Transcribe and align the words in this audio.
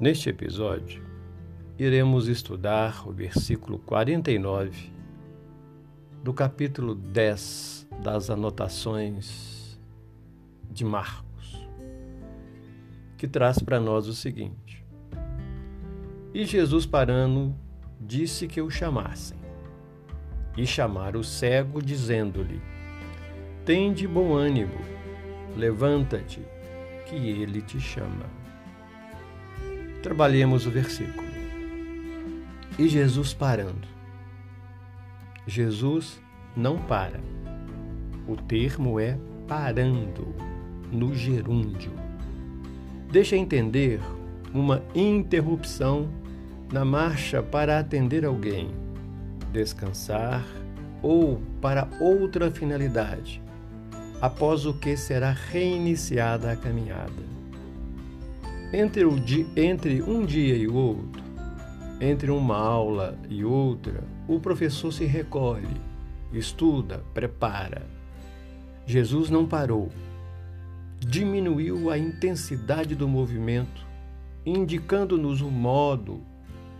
Neste 0.00 0.30
episódio, 0.30 1.02
iremos 1.76 2.28
estudar 2.28 3.02
o 3.08 3.10
versículo 3.10 3.80
49 3.80 4.92
do 6.22 6.32
capítulo 6.32 6.94
10 6.94 7.88
das 8.00 8.30
anotações 8.30 9.76
de 10.70 10.84
Marcos, 10.84 11.68
que 13.16 13.26
traz 13.26 13.58
para 13.58 13.80
nós 13.80 14.06
o 14.06 14.14
seguinte: 14.14 14.86
E 16.32 16.44
Jesus, 16.44 16.86
parando, 16.86 17.52
disse 18.00 18.46
que 18.46 18.62
o 18.62 18.70
chamassem. 18.70 19.36
E 20.56 20.64
chamaram 20.64 21.18
o 21.18 21.24
cego, 21.24 21.82
dizendo-lhe: 21.82 22.62
Tem 23.64 23.92
de 23.92 24.06
bom 24.06 24.32
ânimo, 24.32 24.78
levanta-te, 25.56 26.40
que 27.04 27.16
ele 27.16 27.60
te 27.60 27.80
chama. 27.80 28.47
Trabalhemos 30.02 30.66
o 30.66 30.70
versículo. 30.70 31.28
E 32.78 32.88
Jesus 32.88 33.34
parando. 33.34 33.88
Jesus 35.46 36.20
não 36.56 36.78
para. 36.78 37.20
O 38.26 38.36
termo 38.36 39.00
é 39.00 39.18
parando, 39.48 40.34
no 40.92 41.14
gerúndio. 41.14 41.92
Deixa 43.10 43.36
entender 43.36 44.00
uma 44.52 44.82
interrupção 44.94 46.08
na 46.72 46.84
marcha 46.84 47.42
para 47.42 47.78
atender 47.78 48.24
alguém, 48.24 48.70
descansar 49.50 50.44
ou 51.02 51.40
para 51.60 51.88
outra 52.00 52.50
finalidade, 52.50 53.42
após 54.20 54.66
o 54.66 54.74
que 54.74 54.96
será 54.96 55.32
reiniciada 55.32 56.52
a 56.52 56.56
caminhada. 56.56 57.37
Entre, 58.72 59.02
o 59.02 59.18
di, 59.18 59.46
entre 59.56 60.02
um 60.02 60.26
dia 60.26 60.54
e 60.54 60.68
o 60.68 60.74
outro, 60.74 61.22
entre 61.98 62.30
uma 62.30 62.54
aula 62.54 63.18
e 63.30 63.42
outra, 63.42 64.04
o 64.28 64.38
professor 64.38 64.92
se 64.92 65.06
recolhe, 65.06 65.80
estuda, 66.34 67.02
prepara. 67.14 67.86
Jesus 68.84 69.30
não 69.30 69.46
parou. 69.46 69.88
Diminuiu 71.00 71.90
a 71.90 71.96
intensidade 71.96 72.94
do 72.94 73.08
movimento, 73.08 73.86
indicando-nos 74.44 75.40
o 75.40 75.50
modo 75.50 76.22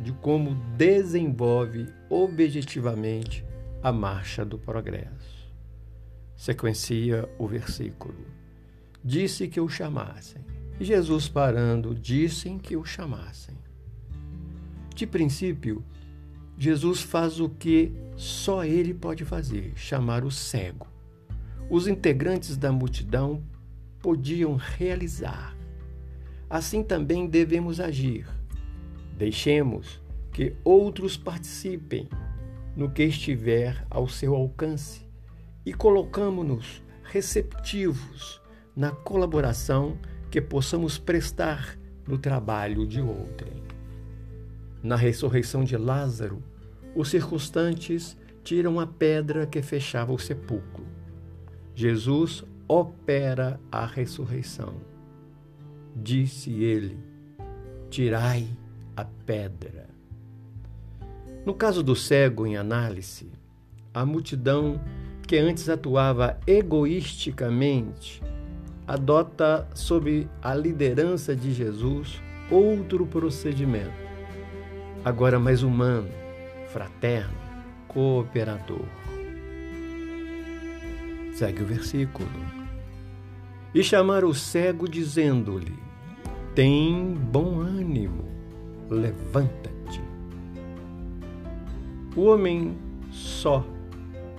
de 0.00 0.10
como 0.10 0.54
desenvolve 0.78 1.86
objetivamente 2.08 3.44
a 3.82 3.92
marcha 3.92 4.42
do 4.42 4.58
progresso. 4.58 5.52
Sequencia 6.34 7.28
o 7.38 7.46
versículo. 7.46 8.24
Disse 9.04 9.48
que 9.48 9.60
o 9.60 9.68
chamassem 9.68 10.42
Jesus, 10.80 11.28
parando, 11.28 11.94
dissem 11.94 12.58
que 12.58 12.76
o 12.76 12.84
chamassem. 12.84 13.56
De 14.94 15.06
princípio, 15.06 15.84
Jesus 16.58 17.02
faz 17.02 17.40
o 17.40 17.48
que 17.48 17.92
só 18.16 18.64
ele 18.64 18.92
pode 18.92 19.24
fazer: 19.24 19.72
chamar 19.76 20.24
o 20.24 20.30
cego. 20.30 20.86
Os 21.70 21.86
integrantes 21.86 22.56
da 22.56 22.70
multidão 22.70 23.42
podiam 24.00 24.56
realizar. 24.56 25.56
Assim 26.48 26.82
também 26.82 27.26
devemos 27.26 27.80
agir. 27.80 28.26
Deixemos 29.16 30.00
que 30.32 30.54
outros 30.64 31.16
participem 31.16 32.08
no 32.76 32.90
que 32.90 33.04
estiver 33.04 33.86
ao 33.88 34.08
seu 34.08 34.34
alcance 34.34 35.08
e 35.64 35.72
colocamos-nos 35.72 36.82
receptivos 37.04 38.40
na 38.76 38.90
colaboração 38.90 39.96
que 40.34 40.40
possamos 40.40 40.98
prestar 40.98 41.78
no 42.08 42.18
trabalho 42.18 42.88
de 42.88 43.00
outrem. 43.00 43.62
Na 44.82 44.96
ressurreição 44.96 45.62
de 45.62 45.76
Lázaro, 45.76 46.42
os 46.92 47.08
circunstantes 47.08 48.16
tiram 48.42 48.80
a 48.80 48.84
pedra 48.84 49.46
que 49.46 49.62
fechava 49.62 50.12
o 50.12 50.18
sepulcro. 50.18 50.84
Jesus 51.72 52.42
opera 52.66 53.60
a 53.70 53.86
ressurreição. 53.86 54.74
Disse 55.94 56.50
ele: 56.64 56.98
Tirai 57.88 58.48
a 58.96 59.04
pedra. 59.04 59.86
No 61.46 61.54
caso 61.54 61.80
do 61.80 61.94
cego 61.94 62.44
em 62.44 62.56
análise, 62.56 63.30
a 63.94 64.04
multidão 64.04 64.80
que 65.28 65.36
antes 65.36 65.68
atuava 65.68 66.40
egoisticamente 66.44 68.20
adota, 68.86 69.66
sob 69.74 70.28
a 70.42 70.54
liderança 70.54 71.34
de 71.34 71.52
Jesus, 71.52 72.22
outro 72.50 73.06
procedimento, 73.06 73.92
agora 75.04 75.38
mais 75.38 75.62
humano, 75.62 76.08
fraterno, 76.68 77.34
cooperador. 77.88 78.84
Segue 81.34 81.62
o 81.62 81.66
versículo. 81.66 82.28
E 83.74 83.82
chamar 83.82 84.24
o 84.24 84.32
cego, 84.32 84.88
dizendo-lhe: 84.88 85.76
Tem 86.54 87.14
bom 87.14 87.58
ânimo, 87.58 88.24
levanta-te. 88.88 90.00
O 92.14 92.26
homem 92.26 92.76
só 93.10 93.64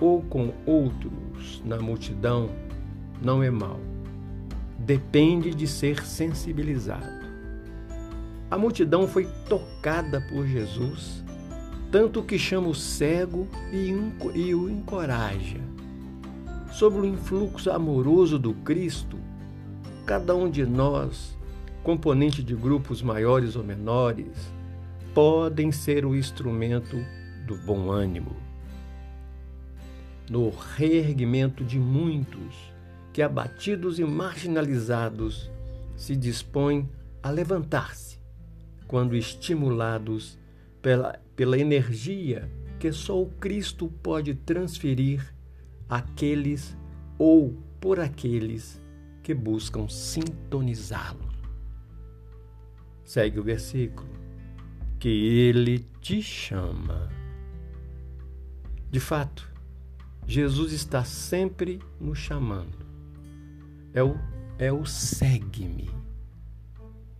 ou 0.00 0.22
com 0.22 0.54
outros 0.64 1.62
na 1.66 1.78
multidão 1.78 2.48
não 3.20 3.42
é 3.42 3.50
mau 3.50 3.78
depende 4.78 5.54
de 5.54 5.66
ser 5.66 6.04
sensibilizado. 6.04 7.26
A 8.50 8.56
multidão 8.56 9.08
foi 9.08 9.26
tocada 9.48 10.20
por 10.28 10.46
Jesus, 10.46 11.24
tanto 11.90 12.22
que 12.22 12.38
chama 12.38 12.68
o 12.68 12.74
cego 12.74 13.48
e 13.72 14.54
o 14.54 14.68
encoraja. 14.70 15.60
Sob 16.72 16.98
o 16.98 17.04
influxo 17.04 17.70
amoroso 17.70 18.38
do 18.38 18.52
Cristo, 18.52 19.18
cada 20.04 20.34
um 20.34 20.50
de 20.50 20.64
nós, 20.64 21.36
componente 21.82 22.42
de 22.42 22.54
grupos 22.54 23.02
maiores 23.02 23.56
ou 23.56 23.64
menores, 23.64 24.52
podem 25.14 25.72
ser 25.72 26.04
o 26.04 26.14
instrumento 26.14 26.96
do 27.46 27.56
bom 27.56 27.90
ânimo. 27.90 28.36
No 30.28 30.50
reerguimento 30.50 31.64
de 31.64 31.78
muitos, 31.78 32.75
que 33.16 33.22
abatidos 33.22 33.98
e 33.98 34.04
marginalizados 34.04 35.50
se 35.96 36.14
dispõem 36.14 36.86
a 37.22 37.30
levantar-se 37.30 38.18
quando 38.86 39.16
estimulados 39.16 40.38
pela, 40.82 41.18
pela 41.34 41.58
energia 41.58 42.52
que 42.78 42.92
só 42.92 43.18
o 43.18 43.30
Cristo 43.30 43.88
pode 44.02 44.34
transferir 44.34 45.34
àqueles 45.88 46.76
ou 47.18 47.56
por 47.80 47.98
aqueles 48.00 48.82
que 49.22 49.32
buscam 49.32 49.88
sintonizá-lo. 49.88 51.32
Segue 53.02 53.40
o 53.40 53.42
versículo. 53.42 54.10
Que 54.98 55.08
ele 55.08 55.86
te 56.02 56.20
chama. 56.20 57.08
De 58.90 59.00
fato, 59.00 59.50
Jesus 60.26 60.74
está 60.74 61.02
sempre 61.02 61.80
nos 61.98 62.18
chamando 62.18 62.85
é 63.96 64.02
o, 64.02 64.14
é 64.58 64.70
o 64.70 64.84
segue-me, 64.84 65.90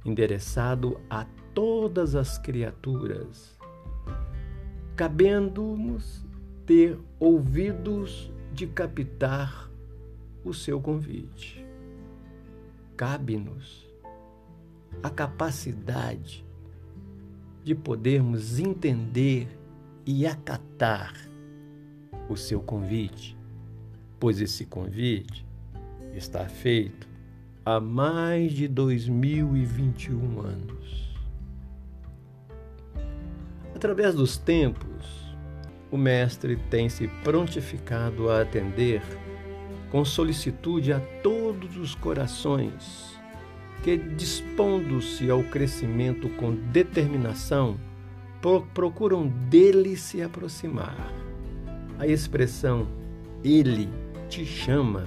endereçado 0.04 1.00
a 1.08 1.24
todas 1.54 2.14
as 2.14 2.36
criaturas, 2.36 3.58
cabendo-nos 4.94 6.22
ter 6.66 6.98
ouvidos 7.18 8.30
de 8.52 8.66
captar 8.66 9.70
o 10.44 10.52
seu 10.52 10.78
convite. 10.78 11.64
Cabe-nos 12.94 13.88
a 15.02 15.08
capacidade 15.08 16.44
de 17.64 17.74
podermos 17.74 18.58
entender 18.58 19.48
e 20.04 20.26
acatar 20.26 21.14
o 22.28 22.36
seu 22.36 22.60
convite, 22.60 23.34
pois 24.20 24.42
esse 24.42 24.66
convite 24.66 25.46
está 26.16 26.46
feito 26.46 27.06
há 27.64 27.78
mais 27.78 28.52
de 28.52 28.66
2021 28.66 30.40
anos. 30.40 31.14
Através 33.74 34.14
dos 34.14 34.38
tempos, 34.38 35.36
o 35.90 35.98
Mestre 35.98 36.56
tem 36.70 36.88
se 36.88 37.06
prontificado 37.22 38.30
a 38.30 38.40
atender 38.40 39.02
com 39.90 40.04
solicitude 40.04 40.92
a 40.92 41.00
todos 41.22 41.76
os 41.76 41.94
corações 41.94 43.14
que, 43.82 43.96
dispondo-se 43.96 45.30
ao 45.30 45.42
crescimento 45.42 46.28
com 46.30 46.54
determinação, 46.54 47.78
procuram 48.72 49.28
dele 49.28 49.96
se 49.96 50.22
aproximar. 50.22 51.12
A 51.98 52.06
expressão 52.06 52.86
Ele 53.44 53.88
te 54.28 54.44
chama 54.44 55.04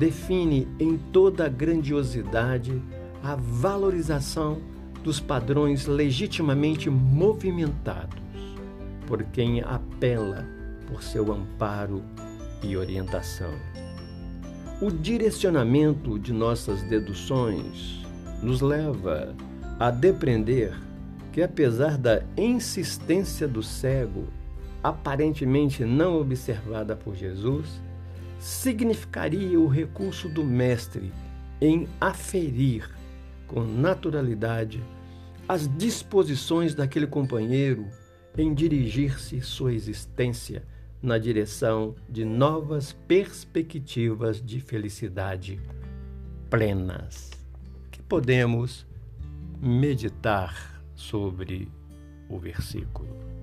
define 0.00 0.66
em 0.80 0.96
toda 0.96 1.44
a 1.44 1.48
grandiosidade 1.50 2.82
a 3.22 3.34
valorização 3.36 4.62
dos 5.04 5.20
padrões 5.20 5.84
legitimamente 5.84 6.88
movimentados 6.88 8.18
por 9.06 9.22
quem 9.24 9.60
apela 9.60 10.46
por 10.86 11.02
seu 11.02 11.30
amparo 11.30 12.02
e 12.62 12.78
orientação. 12.78 13.52
O 14.80 14.90
direcionamento 14.90 16.18
de 16.18 16.32
nossas 16.32 16.82
deduções 16.84 18.02
nos 18.42 18.62
leva 18.62 19.34
a 19.78 19.90
depreender 19.90 20.72
que, 21.30 21.42
apesar 21.42 21.98
da 21.98 22.22
insistência 22.38 23.46
do 23.46 23.62
cego, 23.62 24.24
aparentemente 24.82 25.84
não 25.84 26.18
observada 26.18 26.96
por 26.96 27.14
Jesus, 27.14 27.82
significaria 28.40 29.60
o 29.60 29.68
recurso 29.68 30.28
do 30.28 30.42
Mestre 30.42 31.12
em 31.60 31.86
aferir 32.00 32.90
com 33.46 33.62
naturalidade 33.62 34.82
as 35.46 35.68
disposições 35.76 36.74
daquele 36.74 37.06
companheiro 37.06 37.86
em 38.38 38.54
dirigir-se 38.54 39.40
sua 39.42 39.74
existência 39.74 40.64
na 41.02 41.18
direção 41.18 41.94
de 42.08 42.24
novas 42.24 42.92
perspectivas 43.06 44.40
de 44.40 44.60
felicidade 44.60 45.60
plenas, 46.48 47.30
que 47.90 48.02
podemos 48.02 48.86
meditar 49.60 50.82
sobre 50.94 51.68
o 52.28 52.38
versículo. 52.38 53.39